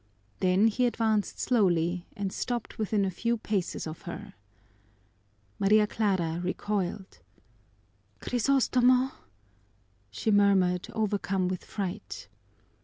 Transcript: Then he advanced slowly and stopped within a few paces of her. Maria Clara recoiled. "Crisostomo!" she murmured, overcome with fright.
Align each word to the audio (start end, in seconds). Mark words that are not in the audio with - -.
Then 0.39 0.65
he 0.65 0.87
advanced 0.87 1.39
slowly 1.39 2.07
and 2.17 2.33
stopped 2.33 2.79
within 2.79 3.05
a 3.05 3.11
few 3.11 3.37
paces 3.37 3.85
of 3.85 4.01
her. 4.09 4.33
Maria 5.59 5.85
Clara 5.85 6.41
recoiled. 6.43 7.19
"Crisostomo!" 8.19 9.11
she 10.09 10.31
murmured, 10.31 10.87
overcome 10.93 11.47
with 11.47 11.63
fright. 11.63 12.27